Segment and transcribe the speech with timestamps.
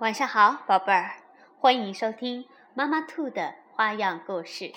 [0.00, 1.16] 晚上好，宝贝儿，
[1.58, 4.72] 欢迎收听妈妈兔的花样故事。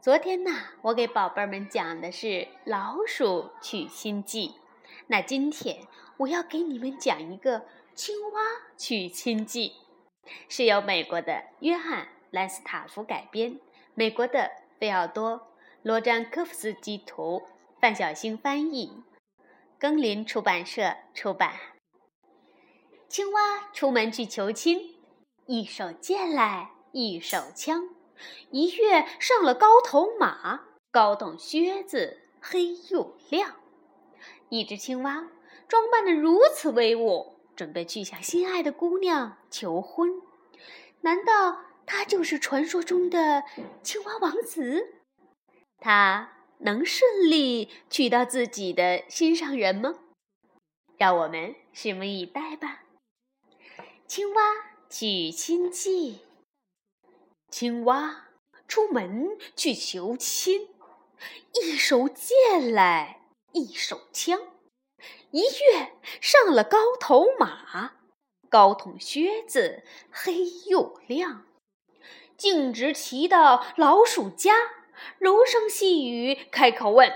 [0.00, 0.50] 昨天呢，
[0.82, 4.56] 我给宝贝儿们讲的是老鼠取新记，
[5.06, 5.86] 那今天
[6.16, 8.40] 我要给你们讲一个青蛙
[8.76, 9.74] 取亲记，
[10.48, 12.02] 是由美国的约翰·
[12.32, 13.60] 兰斯塔夫改编，
[13.94, 14.50] 美国的
[14.80, 15.38] 费奥多·
[15.82, 17.44] 罗詹科夫斯基图，
[17.80, 19.04] 范小星翻译，
[19.78, 21.52] 耕林出版社出版。
[23.12, 24.96] 青蛙出门去求亲，
[25.44, 27.90] 一手剑来一手枪，
[28.50, 33.56] 一跃上了高头马，高筒靴子黑又亮。
[34.48, 35.28] 一只青蛙
[35.68, 40.08] 装扮得如此威武，准备去向心爱的姑娘求婚。
[41.02, 43.44] 难道他就是传说中的
[43.82, 44.94] 青蛙王子？
[45.78, 49.96] 他能顺利娶到自己的心上人吗？
[50.96, 52.81] 让我们拭目以待吧。
[54.14, 54.42] 青蛙
[54.90, 56.20] 娶亲记。
[57.48, 58.26] 青蛙
[58.68, 60.68] 出门去求亲，
[61.54, 64.38] 一手剑来一手枪，
[65.30, 67.94] 一跃上了高头马，
[68.50, 71.46] 高筒靴子黑又亮，
[72.36, 74.52] 径直骑到老鼠家，
[75.16, 77.10] 柔声细语开口问：“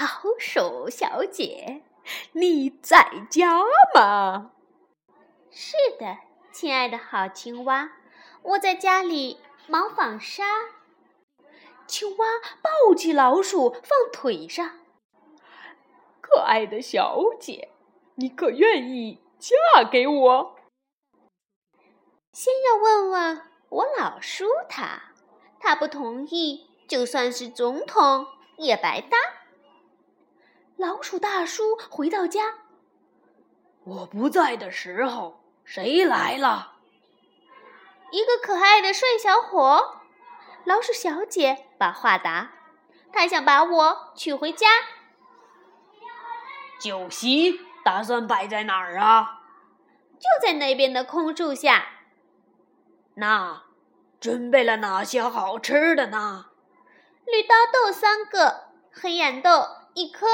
[0.00, 1.82] 老鼠小姐，
[2.32, 3.60] 你在家
[3.94, 4.52] 吗？”
[5.54, 6.16] 是的，
[6.50, 7.92] 亲爱的好青蛙，
[8.40, 10.44] 我在家里忙纺纱。
[11.86, 12.26] 青蛙
[12.62, 14.78] 抱起老鼠放腿上。
[16.22, 17.68] 可爱的小姐，
[18.14, 20.56] 你可愿意嫁给我？
[22.32, 25.12] 先要问问我老叔他，
[25.60, 29.18] 他不同意，就算是总统也白搭。
[30.76, 32.54] 老鼠大叔回到家，
[33.84, 35.41] 我不在的时候。
[35.64, 36.72] 谁来了？
[38.10, 40.00] 一个可爱的帅小伙。
[40.64, 42.52] 老鼠小姐把话答
[43.12, 44.68] ：“他想把我娶回家。”
[46.78, 49.40] 酒席打算摆在哪儿啊？
[50.18, 51.86] 就在那边的空树下。
[53.14, 53.62] 那
[54.20, 56.46] 准备了哪些好吃的呢？
[57.26, 60.26] 绿刀豆三个，黑眼豆一颗。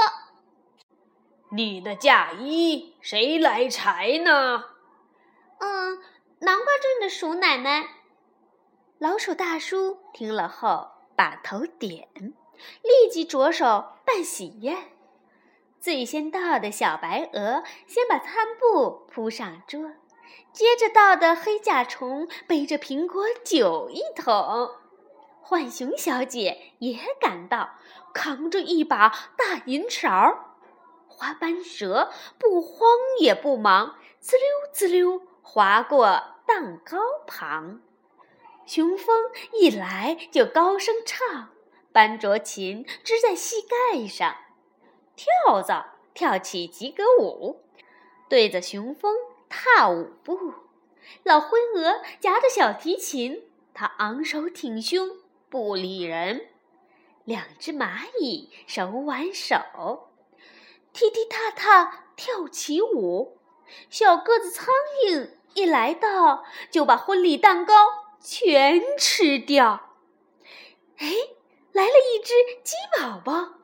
[1.51, 4.65] 你的嫁衣谁来裁呢？
[5.59, 5.99] 嗯，
[6.41, 7.89] 南瓜镇的鼠奶奶。
[8.99, 12.09] 老鼠大叔听了后把头点，
[12.83, 14.93] 立即着手办喜宴。
[15.81, 19.93] 最先到的小白鹅先把餐布铺上桌，
[20.53, 24.71] 接着到的黑甲虫背着苹果酒一桶。
[25.41, 27.71] 浣熊小姐也赶到，
[28.13, 30.57] 扛着一把大银勺。
[31.07, 32.91] 花斑蛇不慌
[33.21, 35.23] 也不忙，滋溜滋溜。
[35.51, 37.81] 划过蛋糕旁，
[38.67, 39.17] 雄蜂
[39.55, 41.49] 一来就高声唱，
[41.91, 44.37] 班卓琴支在膝盖上，
[45.17, 47.65] 跳蚤跳起及格舞，
[48.29, 49.17] 对着雄蜂
[49.49, 50.53] 踏舞步。
[51.23, 55.09] 老灰鹅夹着小提琴，它昂首挺胸
[55.49, 56.51] 不理人。
[57.25, 60.11] 两只蚂蚁手挽手，
[60.93, 63.39] 踢踢踏踏跳起舞。
[63.89, 64.67] 小个子苍
[65.07, 65.38] 蝇。
[65.69, 67.75] 来到，就把婚礼蛋糕
[68.21, 69.95] 全吃掉。
[70.97, 71.07] 哎，
[71.73, 72.35] 来了一只
[72.65, 73.55] 鸡宝宝，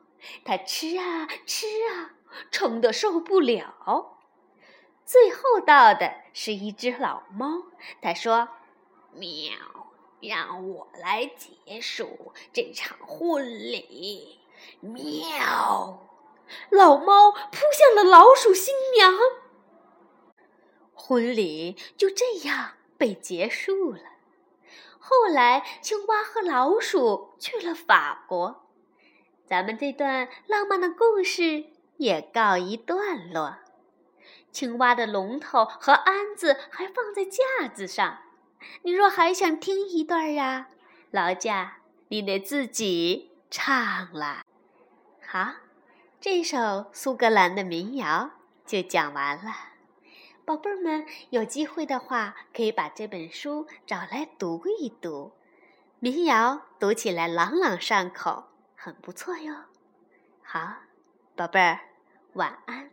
[0.45, 2.13] 它吃啊吃啊，
[2.51, 4.17] 撑得受不了。
[5.05, 7.63] 最后到的是一只老猫，
[8.01, 8.47] 它说
[9.13, 9.51] ：“喵，
[10.21, 14.39] 让我来结束这场婚礼。”
[14.79, 16.07] 喵，
[16.69, 19.13] 老猫扑向了老鼠新娘。
[21.07, 23.99] 婚礼就这样被结束了。
[24.97, 28.65] 后来，青蛙和老鼠去了法国，
[29.45, 31.65] 咱们这段浪漫的故事
[31.97, 33.57] 也告一段落。
[34.51, 38.21] 青蛙的龙头和鞍子还放在架子上，
[38.81, 40.69] 你若还想听一段呀，
[41.11, 44.43] 劳驾，你得自己唱了。
[45.23, 45.53] 好，
[46.19, 48.31] 这首苏格兰的民谣
[48.65, 49.74] 就讲完了。
[50.45, 55.31] 宝贝儿们，有机会的话，可以把这本书找来读一读。
[55.99, 58.43] 民谣读起来朗朗上口，
[58.75, 59.55] 很不错哟。
[60.43, 60.75] 好，
[61.35, 61.79] 宝贝儿，
[62.33, 62.91] 晚安。